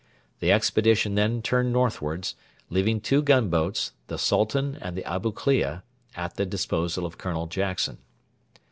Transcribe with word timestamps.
The 0.39 0.51
expedition 0.51 1.13
then 1.13 1.43
turned 1.43 1.71
northwards, 1.71 2.33
leaving 2.71 3.01
two 3.01 3.21
gunboats 3.21 3.91
the 4.07 4.17
Sultan 4.17 4.75
and 4.81 4.97
the 4.97 5.05
Abu 5.05 5.31
Klea 5.31 5.81
at 6.15 6.37
the 6.37 6.45
disposal 6.47 7.05
of 7.05 7.19
Colonel 7.19 7.45
Jackson. 7.45 7.99